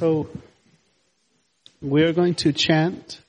So, 0.00 0.30
we're 1.82 2.14
going 2.14 2.34
to 2.36 2.54
chant 2.54 3.20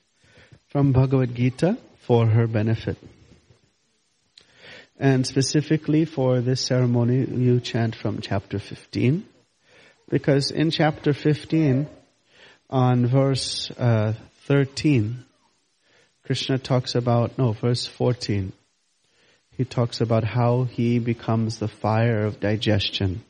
from 0.68 0.92
Bhagavad 0.92 1.34
Gita 1.34 1.76
for 1.98 2.26
her 2.26 2.46
benefit. 2.46 2.96
And 4.98 5.26
specifically 5.26 6.06
for 6.06 6.40
this 6.40 6.62
ceremony, 6.62 7.26
you 7.26 7.60
chant 7.60 7.94
from 7.94 8.22
chapter 8.22 8.58
15. 8.58 9.22
Because 10.08 10.50
in 10.50 10.70
chapter 10.70 11.12
15, 11.12 11.88
on 12.70 13.06
verse 13.06 13.70
uh, 13.72 14.14
13, 14.46 15.26
Krishna 16.24 16.56
talks 16.56 16.94
about, 16.94 17.36
no, 17.36 17.52
verse 17.52 17.86
14, 17.86 18.50
he 19.58 19.66
talks 19.66 20.00
about 20.00 20.24
how 20.24 20.64
he 20.64 20.98
becomes 21.00 21.58
the 21.58 21.68
fire 21.68 22.24
of 22.24 22.40
digestion. 22.40 23.22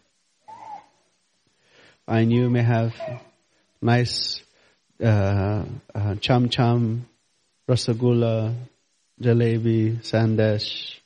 And 2.06 2.32
you 2.32 2.48
may 2.48 2.62
have 2.62 2.94
nice 3.82 4.42
uh, 5.02 5.64
uh, 5.94 6.14
cham 6.16 6.48
cham, 6.48 7.06
rasagula, 7.68 8.54
jalebi, 9.20 9.98
sandesh, 9.98 10.96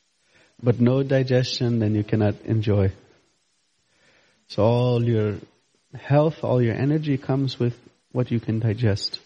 but 0.62 0.81
no 0.81 1.03
digestion, 1.03 1.79
then 1.79 1.95
you 1.95 2.05
cannot 2.05 2.34
enjoy. 2.45 2.93
So 4.48 4.62
all 4.62 5.03
your 5.03 5.37
health, 5.95 6.45
all 6.45 6.62
your 6.62 6.75
energy 6.75 7.19
comes 7.19 7.59
with 7.59 7.77
what 8.12 8.31
you 8.31 8.41
can 8.41 8.61
digest. 8.61 9.19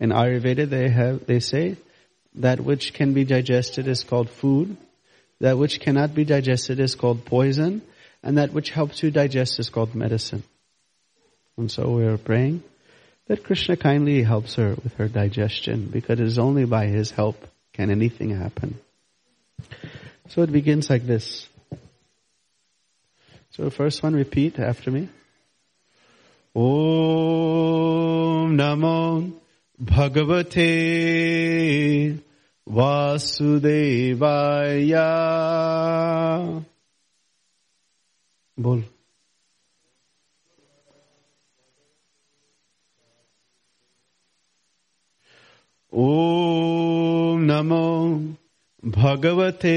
In 0.00 0.10
Ayurveda, 0.10 0.68
they 0.68 0.88
have, 0.88 1.26
they 1.26 1.40
say 1.40 1.76
that 2.36 2.60
which 2.60 2.94
can 2.94 3.12
be 3.12 3.24
digested 3.24 3.86
is 3.86 4.02
called 4.02 4.30
food, 4.30 4.76
that 5.40 5.58
which 5.58 5.80
cannot 5.80 6.14
be 6.14 6.24
digested 6.24 6.80
is 6.80 6.94
called 6.94 7.24
poison, 7.24 7.82
and 8.22 8.38
that 8.38 8.52
which 8.52 8.70
helps 8.70 9.02
you 9.02 9.10
digest 9.10 9.58
is 9.58 9.68
called 9.68 9.94
medicine. 9.94 10.42
And 11.56 11.70
so 11.70 11.90
we 11.90 12.04
are 12.04 12.18
praying 12.18 12.62
that 13.26 13.44
Krishna 13.44 13.76
kindly 13.76 14.22
helps 14.22 14.56
her 14.56 14.74
with 14.82 14.94
her 14.94 15.08
digestion 15.08 15.86
because 15.86 16.20
it 16.20 16.26
is 16.26 16.38
only 16.38 16.64
by 16.64 16.86
his 16.86 17.10
help 17.10 17.36
can 17.72 17.90
anything 17.90 18.30
happen. 18.30 18.78
So 20.28 20.42
it 20.42 20.52
begins 20.52 20.90
like 20.90 21.06
this. 21.06 21.48
So 23.50 23.64
the 23.64 23.70
first 23.70 24.02
one 24.02 24.14
repeat 24.14 24.58
after 24.58 24.90
me. 24.90 25.08
Om 26.56 26.64
Namo 28.56 29.32
Bhagavate 29.82 30.58
Vasudevaya. 32.68 33.44
Bol. 38.56 38.84
Om 45.96 47.46
Namo 47.46 48.34
Bhagavate 48.82 49.70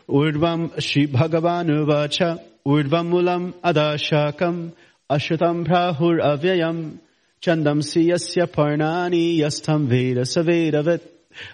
Urdvam 0.07 0.79
Shri 0.79 1.07
Bhagavan 1.07 1.67
Uvacha 1.77 2.39
Urdvam 2.63 3.09
Mulam 3.09 3.53
Adashakam 3.63 4.73
Ashutam 5.09 5.65
Prahur 5.67 6.21
Avyayam 6.21 6.99
Chandamsi 7.41 8.05
Yasya 8.09 8.45
Parnani 8.45 9.39
Yastam 9.39 9.87
Veda 9.87 10.21
Savedavat 10.21 11.01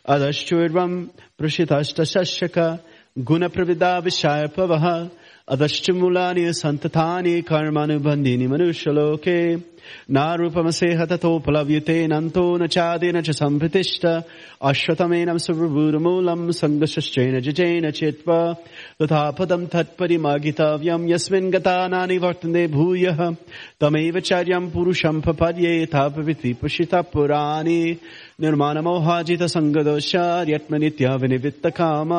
Adashchurdvam 0.05 1.09
Prashitashta 1.39 2.03
Shashaka 2.03 2.81
Guna 3.23 3.49
Pravida 3.49 4.03
Vishayapavaha 4.03 5.09
Adashchimulani 5.49 6.49
Santatani 6.49 7.45
Karmanubandini 7.45 8.49
Manushaloke 8.49 9.63
ततोपलव्यते 11.10 11.96
नन्तो 12.12 12.44
न 12.60 12.66
चादेन 12.74 13.20
च 13.20 13.30
सम्भृतिष्ठ 13.40 14.06
अश्वतमेन 14.70 15.36
सुरभूरमूलम् 15.44 16.50
सङ्गशश्चेन 16.60 17.38
जजेन 17.46 17.90
चेत्वा 17.98 18.40
तथा 19.02 19.22
पदम् 19.38 19.66
तत्परिमागितव्यम् 19.72 21.08
यस्मिन् 21.10 21.50
गता 21.52 21.76
नानि 21.94 22.18
वर्तन्ते 22.24 22.66
भूयः 22.74 23.20
तमेव 23.80 24.18
चार्यम् 24.28 24.70
पुरुषम् 24.74 25.22
पपर्ये 25.26 25.72
यथा 25.82 26.06
प्रवृत्ति 26.14 26.52
पुषिता 26.60 27.00
पुराणि 27.12 27.80
निर्माणमोहाजित 28.42 29.42
सङ्गदोषार्यत्मनित्या 29.54 31.14
विनिवृत्त 31.22 31.66
काम 31.80 32.12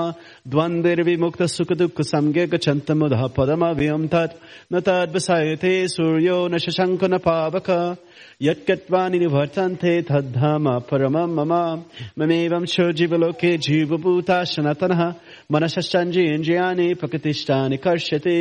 द्वन्द्वैर्विमुक्त 0.53 1.43
सुख 1.55 1.73
दुःख 1.81 2.01
सम्य 2.11 2.45
गच्छन्तमुदः 2.53 3.25
पदमव्यम् 3.37 4.07
तत् 4.13 4.37
न 4.73 4.79
तद्वसायते 4.87 5.73
सूर्यो 5.95 6.37
न 6.53 6.57
शशङ्क 6.65 7.03
न 7.03 7.17
पावक 7.58 7.96
यत्कत्वानि 8.42 9.18
निवर्तन्ते 9.18 10.02
तद्धाम 10.02 10.78
परमं 10.78 11.34
मम। 11.34 11.52
ममेवं 12.18 12.64
जीवलोके 12.92 13.56
जीवभूता 13.58 14.44
सनातनः 14.44 15.02
मनसश्चन्द्रियेन्द्रियाणि 15.52 16.94
प्रकृतिष्ठानि 16.94 17.76
कर्ष्यते। 17.76 18.38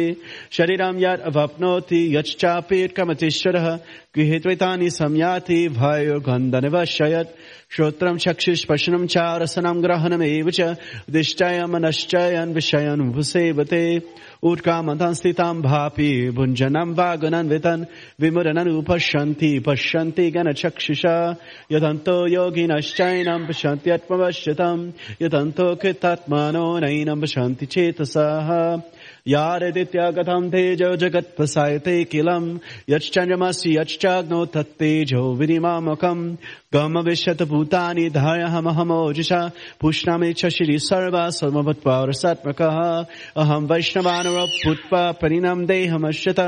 शरीरं 0.52 1.00
यद् 1.02 1.22
अवाप्नोति 1.22 2.16
यच्चापीर्कमतीश्वरः 2.16 3.68
गृहीत्वैतानि 4.16 4.90
संयाति 4.90 5.68
भयो 5.70 6.20
गन्धनिवशयत् 6.20 7.36
श्रोत्रम् 7.76 8.18
चक्षुष्पशनम् 8.18 9.08
च 9.08 9.14
रसनम् 9.18 9.82
ग्रहणमेव 9.84 10.50
च 10.50 10.62
दिष्टय 11.10 11.66
मनश्चयन् 11.70 12.54
विषयन् 12.54 13.12
भुसेवते 13.12 13.84
उत्कामन्तं 14.44 15.14
स्थिताम् 15.14 15.62
भापि 15.62 16.30
भुञ्जनम् 16.36 16.96
वा 16.96 17.16
गणन्वितन् 17.16 17.86
विमुरननुपश्यन्ति 18.22 19.60
पश्यन्ति 19.60 20.32
गणचक्षुषा। 20.32 21.18
यदन्तो 21.72 22.16
योगिनश्चैनम् 22.28 23.48
पश्यन्त्यत्मवश्यतम् 23.48 24.92
यदन्तो 25.22 25.76
कृतात्मानो 25.76 26.66
नैनम् 26.80 27.22
पश्यन्ति 27.22 27.66
चेतसः। 27.66 28.50
यारदित्यागतम् 29.28 30.52
तेजो 30.52 30.96
जगत्प्रसायते 30.96 32.04
किलम् 32.04 32.58
यश्चन्द्रमसि 32.90 33.78
यश्चाग्नौ 33.78 34.46
तत्तेजो 34.46 35.34
विनिमामकम्। 35.36 36.36
गमविश्यत 36.74 37.42
भूतानि 37.58 38.10
धारयहमहमोजुषा 38.10 39.42
पुष्णामेच्छशिरि 39.82 40.80
सर्वा 40.80 41.30
सर्वभत्वारसात्मकः 41.30 42.78
अहं 43.42 43.66
वैष्णवानुवभूत्वा 43.66 45.12
परिणं 45.12 45.66
देहमश्यत 45.66 46.40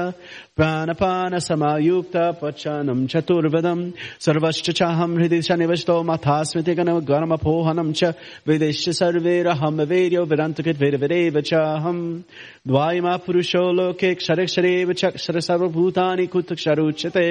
प्राणपानसमायुक्त 0.58 2.16
पचनं 2.42 3.06
चतुर्वदं 3.08 3.80
सर्वश्च 4.20 4.72
चाहं 4.72 5.16
हृदि 5.18 5.40
च 5.42 5.52
निवसतो 5.52 6.02
गर्म 6.04 7.00
गणमपोहनं 7.00 7.92
च। 7.92 8.04
वेदेश्च 8.48 8.90
सर्वैरहं 8.90 9.86
वीर्यो 9.90 10.24
विरन्तकृद्भिर्विरेव 10.24 11.40
चाहम्। 11.42 12.22
द्वायिमा 12.68 13.16
पुरुषो 13.18 13.72
लोके 13.72 14.14
क्षरक्षरेव 14.14 14.94
च 14.94 15.06
क्षर 15.06 15.40
सर्वभूतानि 15.40 16.28
कुतक्षरोच्यते 16.28 17.28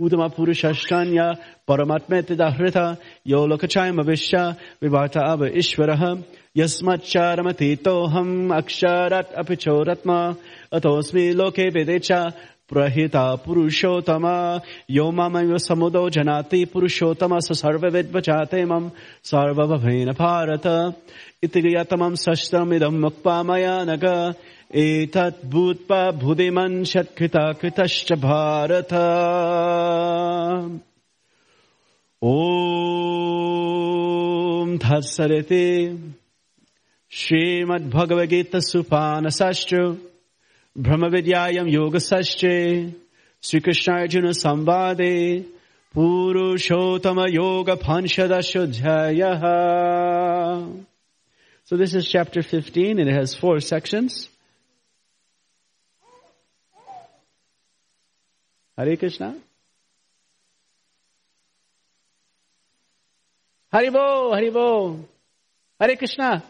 उतमपुरुषष्टान्या 0.00 1.28
पुरुषष्टान्य 1.68 1.98
परमात्मेति 1.98 2.36
दाहृत, 2.36 2.98
यो 3.26 3.46
लोकचायमविश्य 3.46 4.54
विभात 4.82 5.16
अव 5.16 5.46
ईश्वरः। 5.46 6.22
यस्मच्चारमतीतोऽहम् 6.56 8.52
अक्षरात् 8.52 9.34
अपि 9.34 9.56
चोरत्मा 9.56 10.34
अतोऽस्मि 10.72 11.30
लोके 11.30 11.68
वेदे 11.68 11.98
च 11.98 12.12
प्रहिता 12.68 13.34
पुरुषोत्तम। 13.34 14.60
यो 14.90 15.10
मामैव 15.10 15.58
समुदो 15.58 16.10
जनाति 16.10 16.64
पुरुषोत्तम, 16.64 17.38
स 17.38 17.48
सर्वविद्वचाते 17.52 18.64
मम 18.64 18.90
सर्वभवेन 19.24 20.10
भारत। 20.10 20.94
इति 21.42 21.74
यतमम् 21.78 22.16
शस्त्रमिदम् 22.16 23.00
मुक्त्वा 23.00 23.42
मया 23.42 23.84
नग 23.84 24.34
एतत् 24.74 25.46
भूत्वा 25.46 26.10
भुदिमन् 26.10 26.84
षत्कृता 26.84 27.52
कृतश्च 27.52 28.12
भारत। 28.12 28.88
ॐ 32.22 32.28
धत्सरते 34.82 35.66
कृष्णार्जुन 43.64 44.30
ब्रह्मविद्यायं 44.32 45.18
पुरुषोत्तम 45.94 47.20
योग 47.28 47.70
पुरुषोत्तमयोगफंशदशोऽध्यायः 47.70 49.42
So 51.64 51.76
this 51.76 51.94
is 51.94 52.08
chapter 52.08 52.42
15 52.42 52.98
and 53.00 53.08
it 53.08 53.14
has 53.14 53.34
four 53.34 53.58
sections. 53.60 54.28
Hare 58.76 58.96
Krishna. 58.96 59.36
Haribol, 63.72 64.32
Haribol. 64.34 65.04
Hare 65.80 65.96
Krishna. 65.96 66.42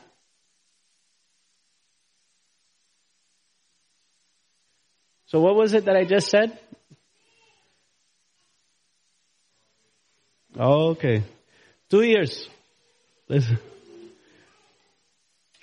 So 5.27 5.41
what 5.41 5.55
was 5.57 5.73
it 5.73 5.87
that 5.87 5.97
I 5.97 6.05
just 6.05 6.29
said? 6.29 6.59
Okay. 10.59 11.23
Two 11.89 12.03
years. 12.03 12.49
Listen. 13.29 13.59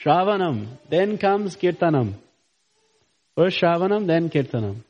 Shravanam. 0.03 0.67
Then 0.89 1.17
comes 1.17 1.55
Kirtanam. 1.55 2.13
First 3.35 3.61
Shravanam, 3.61 4.07
then 4.07 4.29
Kirtanam. 4.29 4.83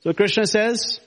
So 0.00 0.12
Krishna 0.12 0.46
says 0.46 1.00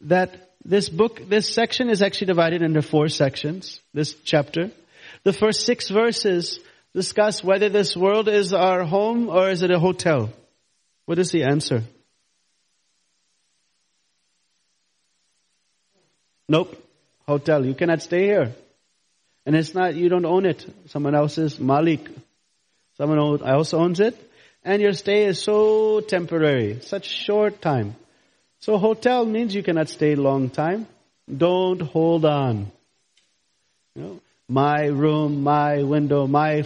that 0.00 0.45
this 0.64 0.88
book, 0.88 1.28
this 1.28 1.52
section 1.52 1.90
is 1.90 2.02
actually 2.02 2.28
divided 2.28 2.62
into 2.62 2.82
four 2.82 3.08
sections, 3.08 3.80
this 3.94 4.14
chapter. 4.24 4.70
The 5.22 5.32
first 5.32 5.64
six 5.64 5.88
verses 5.88 6.60
discuss 6.94 7.44
whether 7.44 7.68
this 7.68 7.96
world 7.96 8.28
is 8.28 8.52
our 8.52 8.84
home 8.84 9.28
or 9.28 9.50
is 9.50 9.62
it 9.62 9.70
a 9.70 9.78
hotel. 9.78 10.30
What 11.04 11.18
is 11.18 11.30
the 11.30 11.44
answer? 11.44 11.82
Nope. 16.48 16.82
Hotel. 17.26 17.64
You 17.64 17.74
cannot 17.74 18.02
stay 18.02 18.24
here. 18.24 18.54
And 19.44 19.54
it's 19.54 19.74
not, 19.74 19.94
you 19.94 20.08
don't 20.08 20.24
own 20.24 20.46
it. 20.46 20.64
Someone 20.86 21.14
else 21.14 21.38
is 21.38 21.60
Malik. 21.60 22.08
Someone 22.96 23.18
else 23.46 23.74
owns 23.74 24.00
it. 24.00 24.16
And 24.64 24.82
your 24.82 24.92
stay 24.92 25.26
is 25.26 25.40
so 25.40 26.00
temporary, 26.00 26.80
such 26.80 27.06
short 27.06 27.60
time. 27.62 27.94
So 28.60 28.78
hotel 28.78 29.24
means 29.24 29.54
you 29.54 29.62
cannot 29.62 29.88
stay 29.88 30.14
long 30.14 30.50
time. 30.50 30.86
Don't 31.34 31.80
hold 31.80 32.24
on. 32.24 32.70
You 33.94 34.02
know, 34.02 34.20
my 34.48 34.86
room, 34.86 35.42
my 35.42 35.82
window, 35.82 36.26
my 36.26 36.62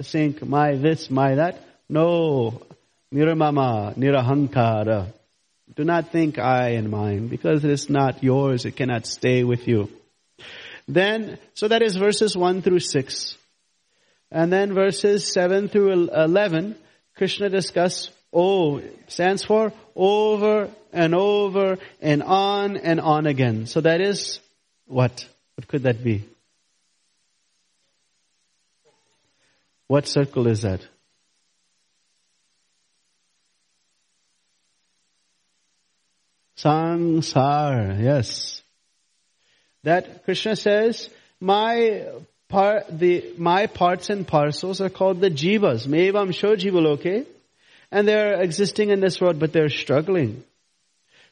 sink, 0.00 0.42
my 0.42 0.74
this, 0.74 1.10
my 1.10 1.36
that. 1.36 1.60
No. 1.88 2.62
Niramama, 3.12 3.94
nirahankara. 3.96 5.12
Do 5.74 5.84
not 5.84 6.10
think 6.10 6.38
I 6.38 6.70
and 6.70 6.90
mine 6.90 7.28
because 7.28 7.64
it 7.64 7.70
is 7.70 7.88
not 7.88 8.22
yours. 8.22 8.64
It 8.64 8.76
cannot 8.76 9.06
stay 9.06 9.44
with 9.44 9.66
you. 9.68 9.90
Then, 10.88 11.38
so 11.54 11.68
that 11.68 11.82
is 11.82 11.96
verses 11.96 12.36
1 12.36 12.62
through 12.62 12.80
6. 12.80 13.36
And 14.30 14.52
then 14.52 14.74
verses 14.74 15.32
7 15.32 15.68
through 15.68 16.10
11, 16.10 16.76
Krishna 17.16 17.48
discuss 17.48 18.10
O 18.32 18.80
stands 19.08 19.44
for 19.44 19.72
over 19.94 20.70
and 20.92 21.14
over 21.14 21.78
and 22.00 22.22
on 22.22 22.76
and 22.76 23.00
on 23.00 23.26
again. 23.26 23.66
So 23.66 23.80
that 23.82 24.00
is 24.00 24.40
what? 24.86 25.26
What 25.56 25.68
could 25.68 25.82
that 25.82 26.02
be? 26.02 26.24
What 29.86 30.06
circle 30.06 30.46
is 30.46 30.62
that? 30.62 30.80
Sangsar, 36.56 38.00
yes. 38.00 38.62
That 39.82 40.24
Krishna 40.24 40.54
says, 40.56 41.10
my 41.40 42.06
part, 42.48 42.84
the, 42.88 43.34
my 43.36 43.66
parts 43.66 44.10
and 44.10 44.26
parcels 44.26 44.80
are 44.80 44.88
called 44.88 45.20
the 45.20 45.30
jivas. 45.30 45.88
Mevam 45.88 46.30
shojivaloke. 46.30 47.26
And 47.92 48.08
they're 48.08 48.40
existing 48.40 48.88
in 48.88 49.00
this 49.00 49.20
world, 49.20 49.38
but 49.38 49.52
they're 49.52 49.68
struggling. 49.68 50.42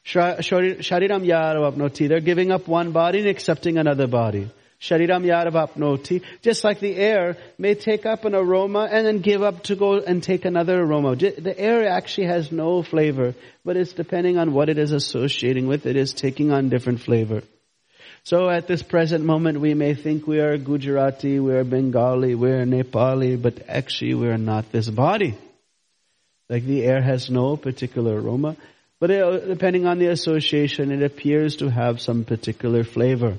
Shariram 0.05 1.25
yaravapnoti. 1.27 2.07
They're 2.09 2.21
giving 2.21 2.53
up 2.53 2.69
one 2.69 2.93
body 2.93 3.21
and 3.21 3.29
accepting 3.29 3.79
another 3.79 4.07
body. 4.07 4.51
Shariram 4.81 5.25
yaravapnoti. 5.25 6.23
Just 6.43 6.63
like 6.63 6.81
the 6.81 6.95
air 6.97 7.39
may 7.59 7.75
take 7.75 8.07
up 8.07 8.25
an 8.27 8.35
aroma 8.35 8.89
and 8.91 9.07
then 9.07 9.19
give 9.21 9.43
up 9.43 9.63
to 9.65 9.75
go 9.75 10.01
and 10.01 10.23
take 10.23 10.45
another 10.45 10.81
aroma. 10.83 11.17
The 11.17 11.55
air 11.59 11.89
actually 11.89 12.27
has 12.29 12.53
no 12.53 12.83
flavor, 12.83 13.35
but 13.65 13.77
it's 13.77 13.95
depending 13.95 14.39
on 14.39 14.53
what 14.53 14.69
it 14.69 14.79
is 14.79 14.93
associating 14.93 15.67
with. 15.67 15.87
It 15.87 15.97
is 15.97 16.13
taking 16.13 16.53
on 16.53 16.69
different 16.69 17.01
flavor. 17.01 17.43
So 18.25 18.51
at 18.51 18.67
this 18.67 18.83
present 18.83 19.25
moment, 19.25 19.61
we 19.61 19.73
may 19.73 19.95
think 19.95 20.27
we 20.27 20.41
are 20.41 20.59
Gujarati, 20.59 21.41
we 21.41 21.55
are 21.55 21.65
Bengali, 21.65 22.35
we 22.35 22.51
are 22.51 22.67
Nepali, 22.67 23.41
but 23.41 23.67
actually 23.67 24.13
we 24.13 24.29
are 24.29 24.37
not 24.37 24.71
this 24.73 24.91
body. 24.91 25.39
Like 26.51 26.65
the 26.65 26.85
air 26.85 27.01
has 27.01 27.31
no 27.31 27.57
particular 27.57 28.21
aroma, 28.21 28.57
but 28.99 29.13
it, 29.13 29.47
depending 29.47 29.87
on 29.87 30.01
the 30.01 30.09
association, 30.09 30.91
it 30.91 31.01
appears 31.01 31.57
to 31.59 31.71
have 31.71 32.01
some 32.01 32.25
particular 32.25 32.83
flavor. 32.83 33.39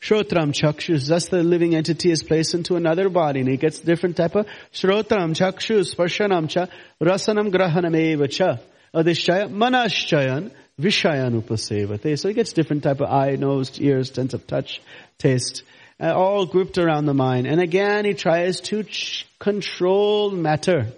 Shrotram 0.00 0.52
chakshus, 0.52 1.08
thus 1.08 1.28
the 1.28 1.44
living 1.44 1.76
entity 1.76 2.10
is 2.10 2.24
placed 2.24 2.54
into 2.54 2.74
another 2.74 3.08
body 3.08 3.38
and 3.40 3.48
it 3.48 3.60
gets 3.60 3.78
different 3.78 4.16
type 4.16 4.34
of 4.34 4.46
Shrotram 4.72 5.32
chakshus, 5.34 5.94
sparshanam 5.94 6.50
cha, 6.50 6.66
rasanam 7.00 7.52
grahanam 7.52 7.96
eva 7.96 8.26
cha, 8.26 8.58
adishaya 8.92 9.48
manaschayan, 9.48 10.50
vishayan 10.80 11.40
upasevate. 11.40 12.18
So 12.18 12.28
it 12.28 12.34
gets 12.34 12.52
different 12.52 12.82
type 12.82 13.00
of 13.00 13.08
eye, 13.08 13.36
nose, 13.36 13.80
ears, 13.80 14.12
sense 14.12 14.34
of 14.34 14.44
touch, 14.48 14.82
taste, 15.18 15.62
uh, 16.00 16.12
all 16.12 16.46
grouped 16.46 16.78
around 16.78 17.06
the 17.06 17.14
mind. 17.14 17.46
And 17.46 17.60
again, 17.60 18.04
he 18.04 18.14
tries 18.14 18.60
to 18.62 18.82
ch- 18.82 19.24
control 19.38 20.32
matter. 20.32 20.88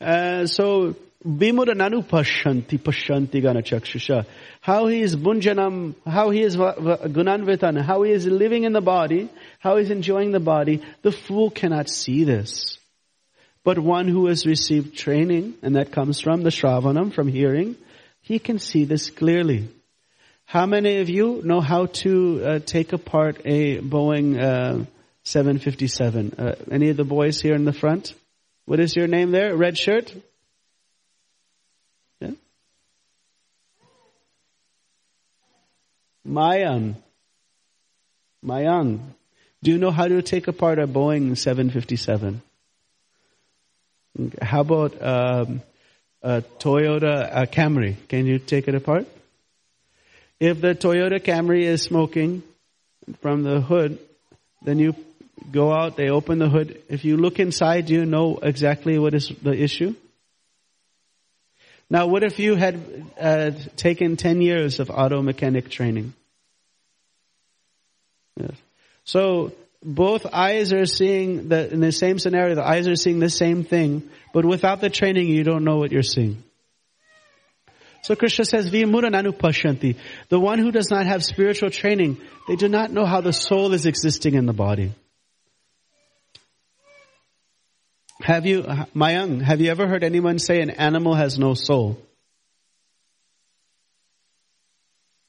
Uh, 0.00 0.46
so 0.46 0.94
Vimurananu 1.24 2.06
pashanti 2.06 2.78
pashanti 2.78 3.42
ganachakshusha. 3.42 4.26
How 4.60 4.88
he 4.88 5.00
is 5.00 5.16
bunjanam, 5.16 5.94
how 6.06 6.28
he 6.30 6.42
is 6.42 6.56
gunanvitan, 6.56 7.80
how 7.80 8.02
he 8.02 8.12
is 8.12 8.26
living 8.26 8.64
in 8.64 8.74
the 8.74 8.82
body, 8.82 9.30
how 9.58 9.76
he 9.76 9.84
is 9.84 9.90
enjoying 9.90 10.32
the 10.32 10.40
body. 10.40 10.82
The 11.00 11.12
fool 11.12 11.50
cannot 11.50 11.88
see 11.88 12.24
this. 12.24 12.76
But 13.64 13.78
one 13.78 14.06
who 14.06 14.26
has 14.26 14.44
received 14.44 14.98
training, 14.98 15.54
and 15.62 15.76
that 15.76 15.92
comes 15.92 16.20
from 16.20 16.42
the 16.42 16.50
Shravanam, 16.50 17.14
from 17.14 17.28
hearing, 17.28 17.76
he 18.20 18.38
can 18.38 18.58
see 18.58 18.84
this 18.84 19.08
clearly. 19.08 19.68
How 20.44 20.66
many 20.66 20.98
of 20.98 21.08
you 21.08 21.40
know 21.42 21.62
how 21.62 21.86
to 21.86 22.44
uh, 22.44 22.58
take 22.58 22.92
apart 22.92 23.40
a 23.46 23.78
Boeing 23.78 24.38
uh, 24.38 24.84
757? 25.22 26.34
Uh, 26.38 26.54
any 26.70 26.90
of 26.90 26.98
the 26.98 27.04
boys 27.04 27.40
here 27.40 27.54
in 27.54 27.64
the 27.64 27.72
front? 27.72 28.12
What 28.66 28.80
is 28.80 28.96
your 28.96 29.06
name 29.06 29.30
there? 29.30 29.54
Red 29.54 29.76
shirt? 29.76 30.14
Yeah? 32.20 32.30
Mayan. 36.24 36.96
Mayan. 38.42 39.14
Do 39.62 39.70
you 39.70 39.78
know 39.78 39.90
how 39.90 40.08
to 40.08 40.22
take 40.22 40.48
apart 40.48 40.78
a 40.78 40.86
Boeing 40.86 41.36
757? 41.36 42.42
How 44.40 44.60
about 44.60 45.02
um, 45.02 45.62
a 46.22 46.42
Toyota 46.58 47.30
a 47.32 47.46
Camry? 47.46 47.96
Can 48.08 48.26
you 48.26 48.38
take 48.38 48.68
it 48.68 48.74
apart? 48.74 49.06
If 50.40 50.60
the 50.60 50.74
Toyota 50.74 51.20
Camry 51.20 51.62
is 51.62 51.82
smoking 51.82 52.42
from 53.20 53.42
the 53.42 53.60
hood, 53.60 53.98
then 54.62 54.78
you 54.78 54.94
go 55.50 55.72
out, 55.72 55.96
they 55.96 56.10
open 56.10 56.38
the 56.38 56.48
hood. 56.48 56.82
If 56.88 57.04
you 57.04 57.16
look 57.16 57.38
inside, 57.38 57.86
do 57.86 57.94
you 57.94 58.06
know 58.06 58.38
exactly 58.42 58.98
what 58.98 59.14
is 59.14 59.32
the 59.42 59.52
issue? 59.52 59.94
Now, 61.90 62.06
what 62.06 62.24
if 62.24 62.38
you 62.38 62.56
had 62.56 62.80
uh, 63.20 63.50
taken 63.76 64.16
10 64.16 64.40
years 64.40 64.80
of 64.80 64.90
auto 64.90 65.20
mechanic 65.22 65.70
training? 65.70 66.14
Yes. 68.36 68.56
So, 69.04 69.52
both 69.82 70.26
eyes 70.32 70.72
are 70.72 70.86
seeing 70.86 71.48
the, 71.50 71.70
in 71.72 71.80
the 71.80 71.92
same 71.92 72.18
scenario, 72.18 72.54
the 72.54 72.66
eyes 72.66 72.88
are 72.88 72.96
seeing 72.96 73.18
the 73.18 73.28
same 73.28 73.64
thing, 73.64 74.08
but 74.32 74.44
without 74.44 74.80
the 74.80 74.88
training, 74.88 75.28
you 75.28 75.44
don't 75.44 75.62
know 75.62 75.76
what 75.76 75.92
you're 75.92 76.02
seeing. 76.02 76.42
So 78.02 78.14
Krishna 78.14 78.44
says, 78.44 78.70
Vimurananu 78.70 79.32
pashanti. 79.32 79.96
The 80.28 80.38
one 80.38 80.58
who 80.58 80.70
does 80.70 80.90
not 80.90 81.06
have 81.06 81.24
spiritual 81.24 81.70
training, 81.70 82.20
they 82.46 82.54
do 82.54 82.68
not 82.68 82.90
know 82.90 83.06
how 83.06 83.22
the 83.22 83.32
soul 83.32 83.72
is 83.72 83.86
existing 83.86 84.34
in 84.34 84.44
the 84.44 84.52
body. 84.52 84.92
Have 88.24 88.46
you, 88.46 88.62
Mayang, 88.96 89.42
have 89.42 89.60
you 89.60 89.70
ever 89.70 89.86
heard 89.86 90.02
anyone 90.02 90.38
say 90.38 90.62
an 90.62 90.70
animal 90.70 91.14
has 91.14 91.38
no 91.38 91.52
soul? 91.52 91.98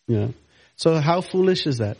Yeah. 0.07 0.29
So 0.77 0.95
how 1.01 1.19
foolish 1.19 1.67
is 1.67 1.79
that? 1.79 1.97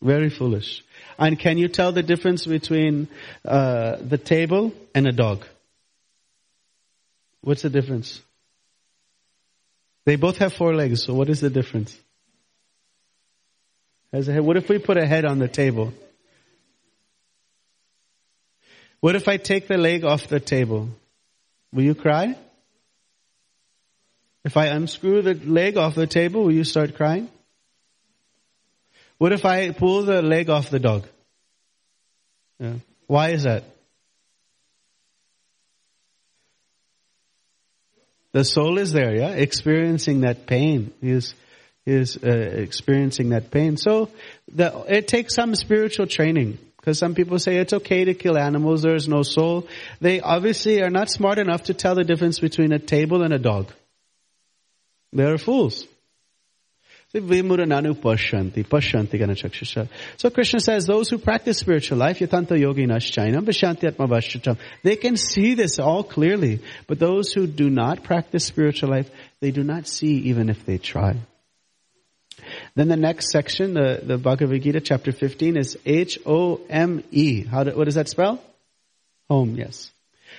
Very 0.00 0.30
foolish. 0.30 0.82
And 1.18 1.38
can 1.38 1.58
you 1.58 1.68
tell 1.68 1.92
the 1.92 2.02
difference 2.02 2.46
between 2.46 3.08
uh, 3.44 3.96
the 3.96 4.16
table 4.16 4.72
and 4.94 5.06
a 5.06 5.12
dog? 5.12 5.44
What's 7.42 7.60
the 7.60 7.70
difference? 7.70 8.22
They 10.06 10.16
both 10.16 10.38
have 10.38 10.54
four 10.54 10.74
legs, 10.74 11.04
so 11.04 11.12
what 11.12 11.28
is 11.28 11.40
the 11.40 11.50
difference? 11.50 11.94
What 14.10 14.56
if 14.56 14.70
we 14.70 14.78
put 14.78 14.96
a 14.96 15.06
head 15.06 15.26
on 15.26 15.38
the 15.38 15.48
table? 15.48 15.92
What 19.02 19.16
if 19.16 19.26
I 19.26 19.36
take 19.36 19.66
the 19.66 19.76
leg 19.76 20.04
off 20.04 20.28
the 20.28 20.38
table? 20.38 20.88
Will 21.72 21.82
you 21.82 21.96
cry? 21.96 22.36
If 24.44 24.56
I 24.56 24.66
unscrew 24.66 25.22
the 25.22 25.34
leg 25.34 25.76
off 25.76 25.96
the 25.96 26.06
table, 26.06 26.44
will 26.44 26.52
you 26.52 26.62
start 26.62 26.94
crying? 26.94 27.28
What 29.18 29.32
if 29.32 29.44
I 29.44 29.72
pull 29.72 30.04
the 30.04 30.22
leg 30.22 30.50
off 30.50 30.70
the 30.70 30.78
dog? 30.78 31.08
Yeah. 32.60 32.74
Why 33.08 33.30
is 33.30 33.42
that? 33.42 33.64
The 38.30 38.44
soul 38.44 38.78
is 38.78 38.92
there, 38.92 39.16
yeah, 39.16 39.30
experiencing 39.30 40.20
that 40.20 40.46
pain. 40.46 40.92
Is 41.02 41.34
is 41.84 42.16
uh, 42.22 42.28
experiencing 42.28 43.30
that 43.30 43.50
pain. 43.50 43.76
So 43.76 44.10
the, 44.46 44.84
it 44.88 45.08
takes 45.08 45.34
some 45.34 45.56
spiritual 45.56 46.06
training. 46.06 46.58
Because 46.82 46.98
some 46.98 47.14
people 47.14 47.38
say 47.38 47.58
it's 47.58 47.72
okay 47.72 48.04
to 48.06 48.12
kill 48.12 48.36
animals, 48.36 48.82
there 48.82 48.96
is 48.96 49.06
no 49.06 49.22
soul. 49.22 49.68
They 50.00 50.20
obviously 50.20 50.82
are 50.82 50.90
not 50.90 51.10
smart 51.10 51.38
enough 51.38 51.62
to 51.64 51.74
tell 51.74 51.94
the 51.94 52.02
difference 52.02 52.40
between 52.40 52.72
a 52.72 52.80
table 52.80 53.22
and 53.22 53.32
a 53.32 53.38
dog. 53.38 53.72
They 55.12 55.22
are 55.22 55.38
fools. 55.38 55.86
So 57.12 57.20
Krishna 57.20 57.70
says, 60.60 60.86
those 60.86 61.08
who 61.08 61.18
practice 61.18 61.58
spiritual 61.58 61.98
life, 61.98 62.18
yatanta 62.18 62.58
yoginas 62.58 63.12
chainam 63.12 63.44
vashanti 63.44 64.58
They 64.82 64.96
can 64.96 65.16
see 65.16 65.54
this 65.54 65.78
all 65.78 66.02
clearly. 66.02 66.58
But 66.88 66.98
those 66.98 67.32
who 67.32 67.46
do 67.46 67.70
not 67.70 68.02
practice 68.02 68.44
spiritual 68.44 68.88
life, 68.88 69.08
they 69.38 69.52
do 69.52 69.62
not 69.62 69.86
see 69.86 70.14
even 70.30 70.48
if 70.48 70.66
they 70.66 70.78
try. 70.78 71.18
Then 72.74 72.88
the 72.88 72.96
next 72.96 73.30
section, 73.30 73.74
the, 73.74 74.00
the 74.02 74.16
Bhagavad 74.16 74.62
Gita, 74.62 74.80
chapter 74.80 75.12
15, 75.12 75.56
is 75.56 75.78
H-O-M-E. 75.84 77.44
How 77.44 77.64
do, 77.64 77.76
what 77.76 77.84
does 77.84 77.96
that 77.96 78.08
spell? 78.08 78.42
Home, 79.28 79.56
yes. 79.56 79.90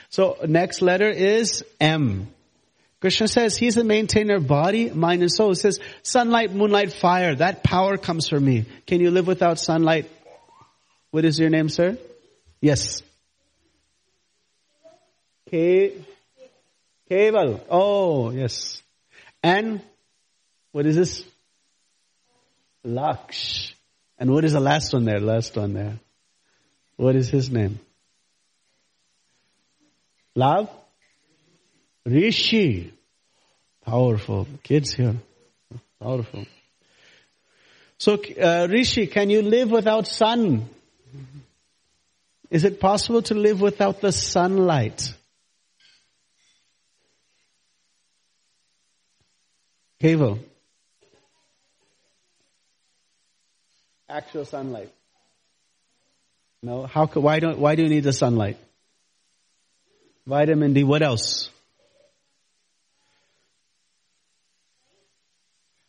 So 0.10 0.38
next 0.48 0.82
letter 0.82 1.10
is 1.10 1.63
M. 1.80 2.28
Krishna 3.02 3.28
says 3.28 3.58
he's 3.58 3.75
the 3.75 3.84
maintainer 3.84 4.36
of 4.36 4.48
body, 4.48 4.90
mind, 4.90 5.22
and 5.22 5.32
soul. 5.32 5.50
He 5.50 5.56
says, 5.56 5.80
sunlight, 6.04 6.54
moonlight, 6.54 6.94
fire, 6.94 7.36
that 7.36 7.63
power 7.63 7.98
comes 7.98 8.30
from 8.30 8.46
me. 8.46 8.66
Can 8.88 9.02
you 9.02 9.12
live 9.12 9.28
without 9.28 9.60
sunlight? 9.60 10.10
What 11.12 11.25
is 11.25 11.38
your 11.38 11.50
name, 11.50 11.70
sir? 11.70 11.98
Yes. 12.62 13.04
K. 15.52 15.94
Keval. 17.12 17.60
Oh, 17.70 18.32
yes. 18.32 18.82
And 19.44 19.82
what 20.72 20.86
is 20.86 20.96
this? 20.96 21.25
Laksh. 22.86 23.74
And 24.18 24.32
what 24.32 24.46
is 24.46 24.54
the 24.54 24.60
last 24.60 24.94
one 24.94 25.06
there? 25.06 25.20
Last 25.20 25.56
one 25.56 25.74
there. 25.74 26.00
What 26.98 27.16
is 27.16 27.30
his 27.30 27.50
name? 27.50 27.80
Love? 30.36 30.70
Rishi. 32.06 32.94
Powerful. 33.86 34.48
Kids 34.63 34.94
here. 34.94 35.16
Powerful. 36.00 36.46
So, 37.98 38.16
uh, 38.16 38.68
Rishi, 38.70 39.08
can 39.08 39.30
you 39.30 39.42
live 39.42 39.72
without 39.72 40.08
sun? 40.08 40.68
Is 42.50 42.66
it 42.66 42.80
possible 42.80 43.22
to 43.24 43.34
live 43.34 43.62
without 43.62 44.02
the 44.02 44.12
sunlight? 44.12 45.13
Keval. 50.02 50.40
Actual 54.13 54.46
sunlight? 54.46 54.93
No. 56.62 56.86
How 56.86 57.08
could, 57.08 57.24
why 57.24 57.39
don't, 57.39 57.58
why 57.58 57.75
do 57.75 57.84
you 57.84 57.89
need 57.89 58.03
the 58.03 58.13
sunlight? 58.13 58.58
Vitamin 60.27 60.74
D, 60.74 60.84
what 60.84 61.01
else? 61.01 61.50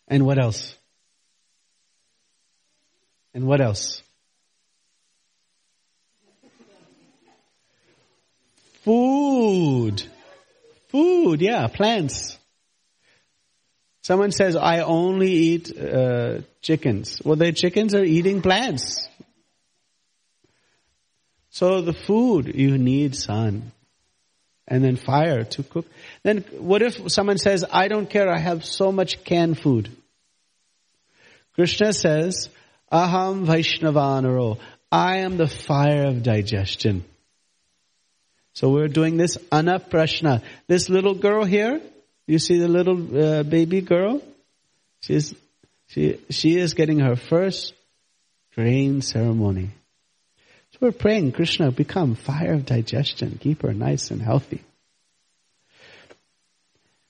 And 0.09 0.27
what 0.27 0.39
else? 0.39 0.75
And 3.35 3.47
what 3.47 3.61
else? 3.61 4.03
Food. 8.85 10.03
Food, 10.89 11.41
yeah, 11.41 11.67
plants. 11.69 12.39
Someone 14.05 14.33
says, 14.33 14.55
I 14.55 14.81
only 14.81 15.33
eat 15.33 15.79
uh, 15.79 16.41
chickens. 16.61 17.23
Well, 17.25 17.37
the 17.37 17.53
chickens 17.53 17.95
are 17.95 18.05
eating 18.05 18.43
plants. 18.43 19.09
So 21.49 21.81
the 21.81 21.95
food, 21.95 22.55
you 22.55 22.77
need 22.77 23.17
sun. 23.17 23.73
And 24.69 24.85
then 24.85 24.97
fire 24.97 25.45
to 25.45 25.63
cook. 25.63 25.87
Then 26.23 26.45
what 26.59 26.83
if 26.83 27.11
someone 27.11 27.39
says, 27.39 27.65
I 27.73 27.89
don't 27.89 28.11
care, 28.11 28.29
I 28.29 28.39
have 28.39 28.67
so 28.67 28.93
much 28.93 29.25
canned 29.25 29.59
food. 29.59 29.91
Krishna 31.55 31.95
says, 31.95 32.51
Aham 32.93 33.47
Vaishvanaro. 33.47 34.59
I 34.93 35.21
am 35.21 35.39
the 35.39 35.49
fire 35.49 36.05
of 36.09 36.23
digestion. 36.23 37.07
So 38.53 38.69
we're 38.69 38.89
doing 38.89 39.17
this 39.17 39.39
anaprashna. 39.51 40.43
This 40.67 40.91
little 40.91 41.15
girl 41.15 41.45
here, 41.45 41.81
you 42.27 42.39
see 42.39 42.59
the 42.59 42.69
little 42.69 42.99
uh, 43.19 43.43
baby 43.43 43.81
girl? 43.81 44.23
She's, 45.01 45.35
she, 45.89 46.19
she 46.31 46.57
is 46.57 46.75
getting 46.75 47.01
her 47.01 47.17
first 47.17 47.75
grain 48.55 49.03
ceremony. 49.03 49.71
So 50.73 50.79
we're 50.81 50.93
praying, 50.93 51.33
Krishna, 51.33 51.71
become 51.71 52.15
fire 52.15 52.55
of 52.55 52.67
digestion. 52.67 53.39
Keep 53.41 53.63
her 53.63 53.73
nice 53.73 54.11
and 54.11 54.21
healthy. 54.21 54.63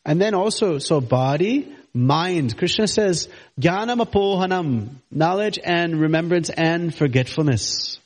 And 0.04 0.21
then 0.21 0.35
also, 0.35 0.78
so 0.78 1.00
body, 1.00 1.75
mind. 1.94 2.56
Krishna 2.59 2.87
says, 2.87 3.28
jnanam 3.59 4.04
apohanam, 4.04 4.88
knowledge 5.11 5.59
and 5.62 6.00
remembrance 6.00 6.50
and 6.50 6.94
forgetfulness. 6.94 7.99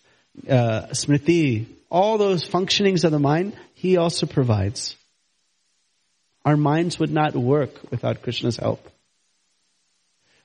Uh, 0.49 0.87
smriti, 0.93 1.67
all 1.91 2.19
those 2.19 2.49
functionings 2.49 3.05
of 3.05 3.11
the 3.11 3.19
mind, 3.19 3.57
he 3.75 3.97
also 3.97 4.27
provides. 4.27 4.95
Our 6.49 6.57
minds 6.57 6.99
would 6.99 7.11
not 7.11 7.37
work 7.37 7.73
without 7.91 8.23
Krishna's 8.23 8.57
help. 8.57 8.81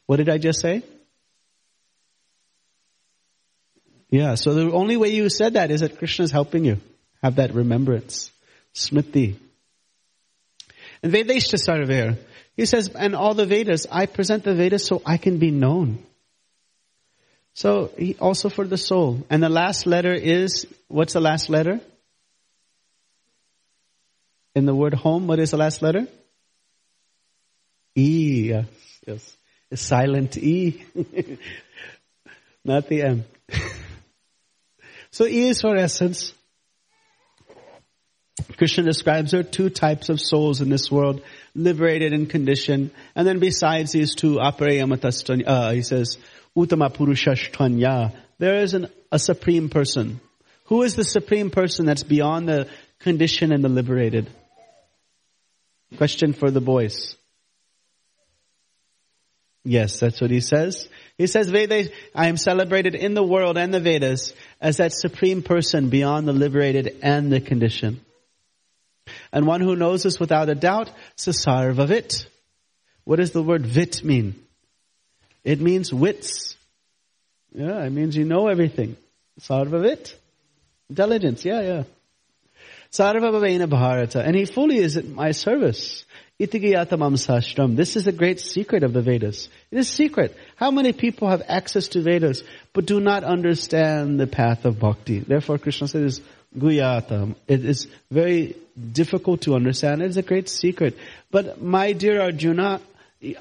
What 0.06 0.18
did 0.18 0.28
I 0.28 0.38
just 0.38 0.60
say? 0.60 0.84
Yeah, 4.10 4.36
so 4.36 4.54
the 4.54 4.70
only 4.74 4.98
way 4.98 5.12
you 5.12 5.30
said 5.30 5.54
that 5.54 5.72
is 5.72 5.80
that 5.80 5.98
Krishna 6.00 6.26
is 6.26 6.32
helping 6.32 6.66
you 6.66 6.82
have 7.22 7.38
that 7.38 7.54
remembrance. 7.54 8.32
Smriti. 8.76 9.38
And 11.02 11.14
Vedeshta 11.14 12.18
he 12.58 12.66
says, 12.66 12.90
and 12.90 13.16
all 13.16 13.34
the 13.34 13.46
Vedas, 13.46 13.88
I 13.90 14.06
present 14.06 14.44
the 14.44 14.56
Vedas 14.56 14.86
so 14.86 15.02
I 15.06 15.16
can 15.16 15.38
be 15.38 15.52
known. 15.52 16.04
So 17.54 17.92
he, 17.98 18.18
also 18.20 18.50
for 18.50 18.68
the 18.68 18.78
soul. 18.78 19.26
And 19.30 19.42
the 19.42 19.48
last 19.48 19.88
letter 19.88 20.14
is, 20.14 20.68
what's 20.90 21.14
the 21.14 21.22
last 21.22 21.50
letter? 21.50 21.80
In 24.56 24.66
the 24.66 24.76
word 24.76 24.94
home, 24.94 25.28
what 25.28 25.40
is 25.40 25.52
the 25.52 25.58
last 25.58 25.82
letter? 25.82 26.08
E, 27.96 28.50
yes, 28.50 28.66
yes. 29.06 29.38
A 29.72 29.78
silent 29.78 30.38
E. 30.38 30.84
Not 32.66 32.88
the 32.88 33.04
M. 33.04 33.26
so 35.12 35.26
E 35.26 35.50
is 35.50 35.62
for 35.62 35.76
essence. 35.76 36.34
Krishna 38.58 38.84
describes 38.84 39.32
there 39.32 39.42
are 39.42 39.44
two 39.44 39.70
types 39.70 40.10
of 40.10 40.20
souls 40.20 40.62
in 40.62 40.70
this 40.70 40.92
world, 40.92 41.22
liberated 41.56 42.14
and 42.14 42.30
conditioned. 42.30 42.92
And 43.16 43.28
then 43.28 43.40
besides 43.40 43.92
these 43.92 44.16
two, 44.16 44.40
uh, 44.40 44.52
he 45.72 45.82
says, 45.82 46.18
Uttama 46.56 46.94
Purushasthanya, 46.94 48.14
there 48.40 48.62
is 48.62 48.74
an, 48.74 48.88
a 49.12 49.20
supreme 49.20 49.70
person. 49.70 50.20
Who 50.66 50.84
is 50.84 50.96
the 50.96 51.04
supreme 51.04 51.50
person 51.50 51.86
that's 51.86 52.04
beyond 52.04 52.48
the 52.48 52.70
conditioned 53.00 53.54
and 53.54 53.64
the 53.64 53.70
liberated? 53.70 54.30
Question 55.98 56.34
for 56.34 56.52
the 56.52 56.62
boys. 56.62 57.16
Yes, 59.66 60.00
that's 60.00 60.20
what 60.20 60.30
he 60.30 60.42
says. 60.42 60.90
He 61.18 61.28
says, 61.28 61.50
Vedas, 61.50 61.88
I 62.14 62.28
am 62.28 62.36
celebrated 62.36 62.96
in 62.96 63.14
the 63.14 63.24
world 63.24 63.58
and 63.58 63.74
the 63.74 63.80
Vedas 63.80 64.34
as 64.60 64.78
that 64.78 64.92
supreme 64.92 65.42
person 65.42 65.90
beyond 65.90 66.28
the 66.28 66.34
liberated 66.34 67.00
and 67.02 67.32
the 67.32 67.40
conditioned. 67.40 68.02
And 69.32 69.48
one 69.48 69.62
who 69.62 69.76
knows 69.76 70.04
this 70.04 70.20
without 70.20 70.50
a 70.50 70.56
doubt, 70.56 70.92
sasarvavit. 71.18 72.26
What 73.06 73.18
does 73.18 73.32
the 73.32 73.44
word 73.44 73.66
vit 73.66 74.04
mean? 74.04 74.36
It 75.44 75.62
means 75.62 75.94
wits. 75.94 76.56
Yeah, 77.54 77.84
it 77.84 77.92
means 77.92 78.16
you 78.16 78.26
know 78.26 78.48
everything. 78.48 78.98
Sarvavit? 79.42 80.14
Intelligence, 80.90 81.46
yeah, 81.46 81.62
yeah. 81.62 81.84
Sarvabhavena 82.94 83.68
Bharata. 83.68 84.22
And 84.24 84.36
he 84.36 84.46
fully 84.46 84.78
is 84.78 84.98
at 84.98 85.08
my 85.08 85.32
service. 85.32 86.06
Itigiyatamam 86.40 87.16
sastram. 87.18 87.76
This 87.76 87.96
is 87.96 88.06
the 88.06 88.12
great 88.12 88.40
secret 88.40 88.84
of 88.84 88.94
the 88.94 89.02
Vedas. 89.02 89.50
It 89.72 89.80
is 89.80 89.90
secret. 89.90 90.36
How 90.58 90.70
many 90.70 90.94
people 90.94 91.30
have 91.30 91.42
access 91.48 91.88
to 91.90 92.02
Vedas 92.02 92.44
but 92.72 92.86
do 92.86 93.00
not 93.00 93.24
understand 93.24 94.20
the 94.20 94.28
path 94.28 94.66
of 94.66 94.80
bhakti? 94.80 95.20
Therefore 95.20 95.58
Krishna 95.58 95.88
says 95.88 96.22
guyatam. 96.56 97.36
It 97.48 97.66
is 97.66 97.88
very 98.12 98.56
difficult 98.92 99.42
to 99.42 99.56
understand. 99.56 100.02
It 100.02 100.10
is 100.10 100.18
a 100.18 100.22
great 100.22 100.50
secret. 100.50 100.98
But 101.32 101.62
my 101.62 101.94
dear 101.94 102.22
Arjuna, 102.22 102.82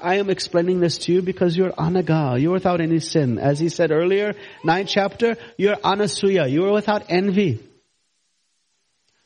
I 0.01 0.15
am 0.15 0.29
explaining 0.29 0.79
this 0.79 0.97
to 0.99 1.13
you 1.13 1.21
because 1.21 1.57
you're 1.57 1.71
anaga. 1.71 2.41
You're 2.41 2.53
without 2.53 2.81
any 2.81 2.99
sin. 2.99 3.37
As 3.37 3.59
he 3.59 3.69
said 3.69 3.91
earlier, 3.91 4.33
ninth 4.63 4.89
chapter, 4.89 5.35
you're 5.57 5.75
anasuya. 5.75 6.51
You're 6.51 6.71
without 6.71 7.05
envy. 7.09 7.59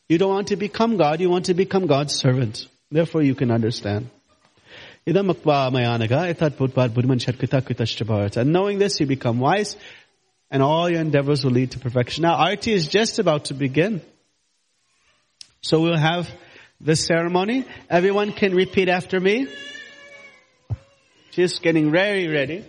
You 0.09 0.17
don't 0.17 0.29
want 0.29 0.47
to 0.49 0.55
become 0.55 0.97
God, 0.97 1.19
you 1.19 1.29
want 1.29 1.45
to 1.45 1.53
become 1.53 1.85
God's 1.87 2.15
servant. 2.15 2.67
Therefore 2.89 3.21
you 3.21 3.35
can 3.35 3.51
understand. 3.51 4.09
And 5.05 5.15
knowing 8.53 8.79
this, 8.79 8.99
you 8.99 9.05
become 9.05 9.39
wise, 9.39 9.77
and 10.51 10.63
all 10.63 10.89
your 10.89 11.01
endeavors 11.01 11.43
will 11.43 11.51
lead 11.51 11.71
to 11.71 11.79
perfection. 11.79 12.23
Now, 12.23 12.35
arti 12.35 12.73
is 12.73 12.87
just 12.87 13.19
about 13.19 13.45
to 13.45 13.53
begin. 13.53 14.01
So 15.61 15.81
we'll 15.81 15.97
have 15.97 16.29
this 16.79 17.05
ceremony. 17.05 17.65
Everyone 17.89 18.31
can 18.31 18.53
repeat 18.53 18.89
after 18.89 19.19
me. 19.19 19.47
Just 21.31 21.61
getting 21.61 21.91
very 21.91 22.27
ready. 22.27 22.65